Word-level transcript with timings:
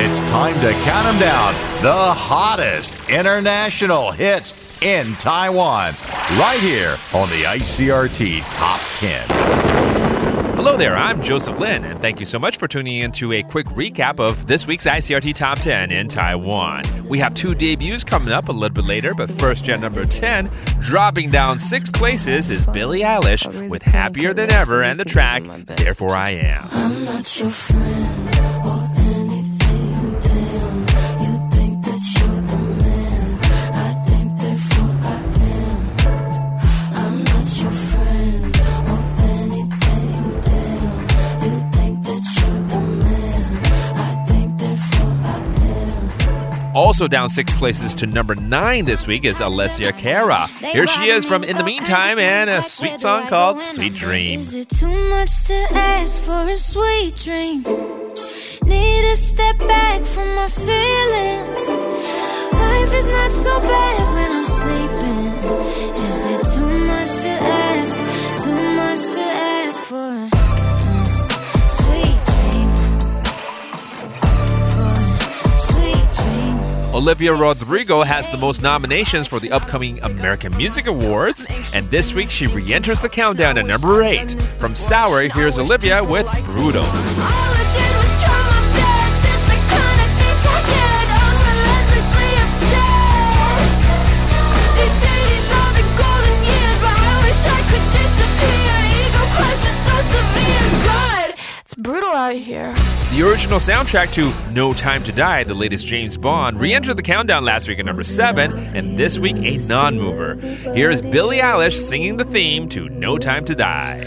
It's 0.00 0.20
time 0.30 0.54
to 0.60 0.70
count 0.84 1.06
them 1.06 1.18
down. 1.18 1.54
The 1.82 1.92
hottest 1.92 3.10
international 3.10 4.12
hits 4.12 4.80
in 4.80 5.16
Taiwan. 5.16 5.92
Right 6.38 6.60
here 6.60 6.96
on 7.12 7.28
the 7.30 7.42
ICRT 7.42 8.42
Top 8.52 8.80
10. 8.98 9.26
Hello 10.54 10.76
there, 10.76 10.94
I'm 10.94 11.20
Joseph 11.20 11.58
Lin, 11.58 11.84
and 11.84 12.00
thank 12.00 12.20
you 12.20 12.26
so 12.26 12.38
much 12.38 12.58
for 12.58 12.68
tuning 12.68 12.98
in 12.98 13.10
to 13.12 13.32
a 13.32 13.42
quick 13.42 13.66
recap 13.66 14.20
of 14.20 14.46
this 14.46 14.68
week's 14.68 14.86
ICRT 14.86 15.34
Top 15.34 15.58
10 15.58 15.90
in 15.90 16.06
Taiwan. 16.06 16.84
We 17.08 17.18
have 17.18 17.34
two 17.34 17.56
debuts 17.56 18.04
coming 18.04 18.32
up 18.32 18.48
a 18.48 18.52
little 18.52 18.74
bit 18.74 18.84
later, 18.84 19.14
but 19.14 19.28
first, 19.28 19.68
at 19.68 19.80
number 19.80 20.04
10, 20.04 20.48
dropping 20.78 21.32
down 21.32 21.58
six 21.58 21.90
places, 21.90 22.50
is 22.50 22.66
Billie 22.66 23.00
Eilish 23.00 23.68
with 23.68 23.82
Happier 23.82 24.32
Than 24.32 24.52
Ever 24.52 24.80
and 24.80 25.00
the 25.00 25.04
track 25.04 25.42
Therefore 25.66 26.14
I 26.16 26.30
Am. 26.30 26.68
Also 46.98 47.06
down 47.06 47.28
six 47.28 47.54
places 47.54 47.94
to 47.94 48.08
number 48.08 48.34
nine 48.34 48.84
this 48.84 49.06
week 49.06 49.24
is 49.24 49.38
Alessia 49.38 49.96
Cara. 49.96 50.48
Here 50.58 50.84
she 50.84 51.10
is 51.10 51.24
from 51.24 51.44
In 51.44 51.56
the 51.56 51.62
Meantime 51.62 52.18
and 52.18 52.50
a 52.50 52.60
sweet 52.60 52.98
song 52.98 53.28
called 53.28 53.60
Sweet 53.60 53.94
Dream. 53.94 54.40
Is 54.40 54.52
it 54.52 54.68
too 54.68 55.08
much 55.08 55.46
to 55.46 55.54
ask 55.74 56.20
for 56.24 56.48
a 56.48 56.56
sweet 56.56 57.14
dream? 57.14 57.62
Need 58.64 59.14
step 59.14 59.58
back 59.58 60.04
from 60.06 60.34
my 60.34 60.48
feelings. 60.48 61.68
Life 62.52 62.92
is 62.92 63.06
not 63.06 63.30
so 63.30 63.60
bad 63.60 64.14
when 64.14 64.32
I'm 64.32 64.46
sleeping. 64.46 65.27
Olivia 76.98 77.32
Rodrigo 77.32 78.02
has 78.02 78.28
the 78.28 78.36
most 78.36 78.60
nominations 78.60 79.28
for 79.28 79.38
the 79.38 79.52
upcoming 79.52 80.02
American 80.02 80.54
Music 80.56 80.88
Awards, 80.88 81.46
and 81.72 81.86
this 81.86 82.12
week 82.12 82.28
she 82.28 82.48
re 82.48 82.74
enters 82.74 82.98
the 82.98 83.08
countdown 83.08 83.56
at 83.56 83.66
number 83.66 84.02
eight. 84.02 84.32
From 84.58 84.74
Sour, 84.74 85.28
here's 85.28 85.60
Olivia 85.60 86.02
with 86.02 86.26
Brutal. 86.46 86.82
The 103.18 103.28
original 103.28 103.58
soundtrack 103.58 104.12
to 104.12 104.32
No 104.54 104.72
Time 104.72 105.02
to 105.02 105.10
Die, 105.10 105.42
the 105.42 105.52
latest 105.52 105.84
James 105.88 106.16
Bond, 106.16 106.60
re 106.60 106.72
entered 106.72 106.96
the 106.96 107.02
countdown 107.02 107.44
last 107.44 107.66
week 107.66 107.80
at 107.80 107.84
number 107.84 108.04
seven, 108.04 108.56
and 108.76 108.96
this 108.96 109.18
week 109.18 109.34
a 109.38 109.56
non 109.66 109.98
mover. 109.98 110.36
Here's 110.72 111.02
Billie 111.02 111.38
Eilish 111.38 111.72
singing 111.72 112.16
the 112.16 112.24
theme 112.24 112.68
to 112.68 112.88
No 112.88 113.18
Time 113.18 113.44
to 113.46 113.56
Die. 113.56 113.98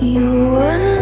You 0.00 0.50
were 0.52 0.95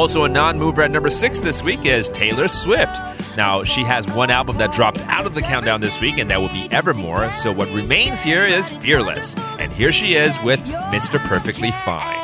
Also, 0.00 0.24
a 0.24 0.28
non 0.30 0.58
mover 0.58 0.80
at 0.80 0.90
number 0.90 1.10
six 1.10 1.40
this 1.40 1.62
week 1.62 1.84
is 1.84 2.08
Taylor 2.08 2.48
Swift. 2.48 2.98
Now, 3.36 3.64
she 3.64 3.84
has 3.84 4.08
one 4.14 4.30
album 4.30 4.56
that 4.56 4.72
dropped 4.72 4.98
out 5.00 5.26
of 5.26 5.34
the 5.34 5.42
countdown 5.42 5.82
this 5.82 6.00
week, 6.00 6.16
and 6.16 6.30
that 6.30 6.40
will 6.40 6.48
be 6.48 6.66
Evermore. 6.70 7.30
So, 7.32 7.52
what 7.52 7.68
remains 7.68 8.22
here 8.22 8.46
is 8.46 8.70
Fearless. 8.70 9.36
And 9.58 9.70
here 9.70 9.92
she 9.92 10.14
is 10.14 10.42
with 10.42 10.60
Mr. 10.60 11.18
Perfectly 11.18 11.70
Fine. 11.70 12.19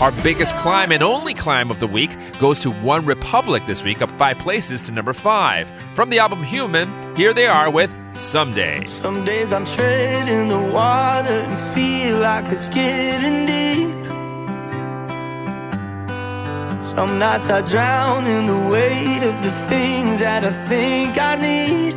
Our 0.00 0.12
biggest 0.22 0.56
climb 0.56 0.92
and 0.92 1.02
only 1.02 1.34
climb 1.34 1.70
of 1.70 1.78
the 1.78 1.86
week 1.86 2.16
goes 2.38 2.60
to 2.60 2.70
One 2.70 3.04
Republic 3.04 3.62
this 3.66 3.84
week, 3.84 4.00
up 4.00 4.10
five 4.12 4.38
places 4.38 4.80
to 4.82 4.92
number 4.92 5.12
five. 5.12 5.70
From 5.94 6.08
the 6.08 6.18
album 6.18 6.42
Human, 6.42 6.88
here 7.16 7.34
they 7.34 7.46
are 7.46 7.70
with 7.70 7.94
Someday. 8.16 8.86
Some 8.86 9.26
days 9.26 9.52
I'm 9.52 9.66
treading 9.66 10.48
the 10.48 10.58
water 10.58 11.28
and 11.28 11.60
feel 11.60 12.18
like 12.18 12.46
it's 12.46 12.70
getting 12.70 13.44
deep. 13.44 13.90
Some 16.82 17.18
nights 17.18 17.50
I 17.50 17.60
drown 17.60 18.26
in 18.26 18.46
the 18.46 18.58
weight 18.72 19.22
of 19.22 19.42
the 19.42 19.52
things 19.68 20.20
that 20.20 20.44
I 20.46 20.50
think 20.50 21.18
I 21.18 21.36
need. 21.36 21.92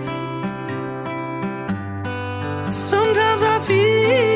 Sometimes 2.70 3.44
I 3.44 3.59
feel 3.59 4.33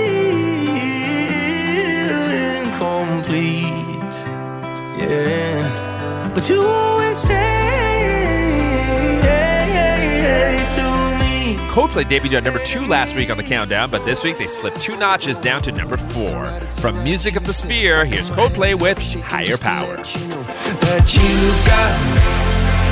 Coldplay 11.78 12.06
debuted 12.06 12.38
at 12.38 12.44
number 12.44 12.58
two 12.64 12.88
last 12.88 13.16
week 13.16 13.30
on 13.30 13.38
the 13.38 13.44
countdown, 13.44 13.92
but 13.92 14.04
this 14.04 14.24
week 14.24 14.40
they 14.40 14.48
slipped 14.48 14.82
two 14.82 14.98
notches 14.98 15.38
down 15.38 15.62
to 15.62 15.72
number 15.72 15.96
four. 15.96 16.46
From 16.82 17.04
Music 17.04 17.36
of 17.36 17.46
the 17.46 17.54
Sphere, 17.54 18.04
here's 18.04 18.32
Coldplay 18.32 18.74
with 18.74 18.98
Higher 19.22 19.58
Power. 19.60 19.98
that 19.98 21.06
you've 21.14 21.62
got 21.70 21.94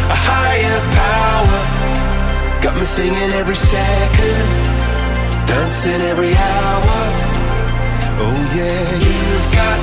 a 0.05 0.17
higher 0.29 0.79
power. 1.01 2.61
Got 2.61 2.75
me 2.75 2.83
singing 2.83 3.33
every 3.33 3.55
second, 3.55 4.45
dancing 5.47 6.01
every 6.05 6.35
hour. 6.35 6.97
Oh 8.21 8.37
yeah, 8.53 8.85
you've 9.01 9.49
got 9.49 9.79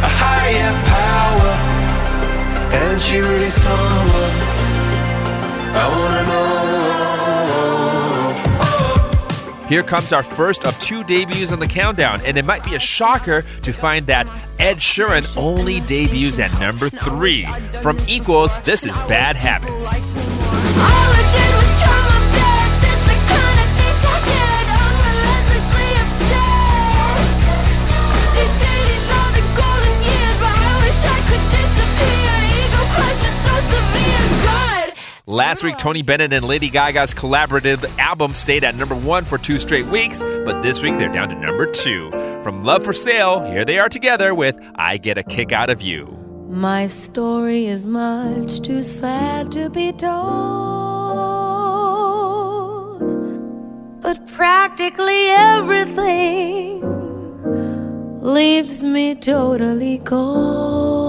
a 0.00 0.10
higher 0.24 0.72
power, 0.88 1.52
and 2.80 2.98
she 2.98 3.18
really 3.18 3.50
someone 3.50 4.32
I 5.76 5.86
wanna 5.92 6.28
know. 6.28 7.19
Here 9.70 9.84
comes 9.84 10.12
our 10.12 10.24
first 10.24 10.64
of 10.64 10.76
two 10.80 11.04
debuts 11.04 11.52
on 11.52 11.60
the 11.60 11.68
countdown, 11.68 12.20
and 12.24 12.36
it 12.36 12.44
might 12.44 12.64
be 12.64 12.74
a 12.74 12.80
shocker 12.80 13.42
to 13.42 13.72
find 13.72 14.04
that 14.08 14.28
Ed 14.58 14.78
Sheeran 14.78 15.36
only 15.36 15.78
debuts 15.78 16.40
at 16.40 16.50
number 16.58 16.90
three. 16.90 17.44
From 17.80 17.96
Equals, 18.08 18.58
this 18.62 18.84
is 18.84 18.98
Bad 19.06 19.36
Habits. 19.36 20.12
Last 35.40 35.64
week, 35.64 35.78
Tony 35.78 36.02
Bennett 36.02 36.34
and 36.34 36.44
Lady 36.46 36.68
Gaga's 36.68 37.14
collaborative 37.14 37.82
album 37.98 38.34
stayed 38.34 38.62
at 38.62 38.74
number 38.74 38.94
one 38.94 39.24
for 39.24 39.38
two 39.38 39.58
straight 39.58 39.86
weeks, 39.86 40.22
but 40.22 40.60
this 40.60 40.82
week 40.82 40.98
they're 40.98 41.08
down 41.08 41.30
to 41.30 41.34
number 41.34 41.64
two. 41.64 42.10
From 42.42 42.62
Love 42.62 42.84
for 42.84 42.92
Sale, 42.92 43.46
here 43.46 43.64
they 43.64 43.78
are 43.78 43.88
together 43.88 44.34
with 44.34 44.60
I 44.74 44.98
Get 44.98 45.16
a 45.16 45.22
Kick 45.22 45.50
Out 45.50 45.70
of 45.70 45.80
You. 45.80 46.04
My 46.50 46.88
story 46.88 47.64
is 47.68 47.86
much 47.86 48.60
too 48.60 48.82
sad 48.82 49.50
to 49.52 49.70
be 49.70 49.92
told, 49.92 50.20
but 54.02 54.26
practically 54.26 55.30
everything 55.30 56.82
leaves 58.20 58.84
me 58.84 59.14
totally 59.14 60.00
cold. 60.00 60.99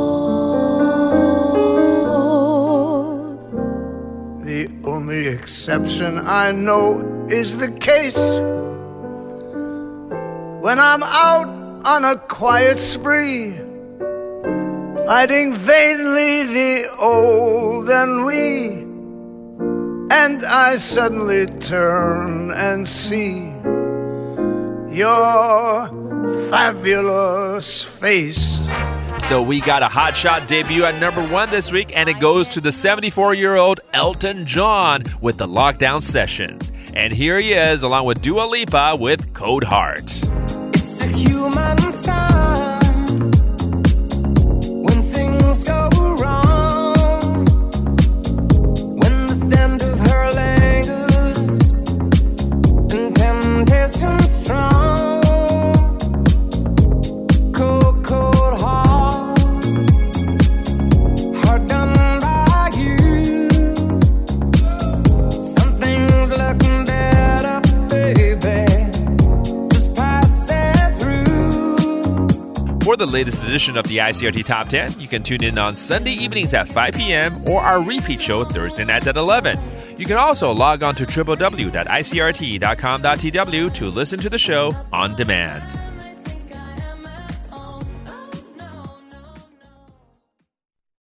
The 4.51 4.69
only 4.83 5.27
exception 5.29 6.17
I 6.17 6.51
know 6.51 7.25
is 7.29 7.57
the 7.57 7.71
case 7.71 8.19
when 10.59 10.77
I'm 10.77 11.03
out 11.03 11.47
on 11.85 12.03
a 12.03 12.17
quiet 12.17 12.77
spree, 12.77 13.53
fighting 15.05 15.55
vainly 15.55 16.43
the 16.43 16.93
old 16.99 17.89
and 17.89 18.25
we. 18.25 18.83
and 20.11 20.43
I 20.43 20.75
suddenly 20.75 21.45
turn 21.45 22.51
and 22.51 22.85
see 22.85 23.53
your 24.91 25.87
fabulous 26.51 27.81
face. 27.81 28.59
So 29.21 29.41
we 29.41 29.61
got 29.61 29.81
a 29.81 29.87
hot 29.87 30.13
shot 30.15 30.47
debut 30.47 30.83
at 30.83 30.99
number 30.99 31.25
one 31.25 31.49
this 31.49 31.71
week, 31.71 31.95
and 31.95 32.09
it 32.09 32.19
goes 32.19 32.49
to 32.49 32.59
the 32.59 32.71
74 32.71 33.33
year 33.33 33.55
old 33.55 33.79
Elton 33.93 34.45
John 34.45 35.03
with 35.21 35.37
the 35.37 35.47
Lockdown 35.47 36.01
Sessions. 36.01 36.71
And 36.95 37.13
here 37.13 37.37
he 37.37 37.53
is, 37.53 37.83
along 37.83 38.05
with 38.05 38.21
Dua 38.21 38.43
Lipa 38.45 38.97
with 38.99 39.33
Cold 39.33 39.63
Heart. 39.63 40.11
The 73.01 73.07
latest 73.07 73.43
edition 73.43 73.77
of 73.77 73.87
the 73.87 73.97
ICRT 73.97 74.45
Top 74.45 74.67
10, 74.67 74.99
you 74.99 75.07
can 75.07 75.23
tune 75.23 75.43
in 75.43 75.57
on 75.57 75.75
Sunday 75.75 76.11
evenings 76.11 76.53
at 76.53 76.67
5 76.67 76.93
p.m. 76.93 77.43
or 77.47 77.59
our 77.59 77.83
repeat 77.83 78.21
show 78.21 78.43
Thursday 78.43 78.85
nights 78.85 79.07
at 79.07 79.17
11. 79.17 79.57
You 79.97 80.05
can 80.05 80.17
also 80.17 80.53
log 80.53 80.83
on 80.83 80.93
to 80.95 81.07
www.icrt.com.tw 81.07 83.73
to 83.73 83.87
listen 83.87 84.19
to 84.19 84.29
the 84.29 84.37
show 84.37 84.71
on 84.93 85.15
demand. 85.15 85.80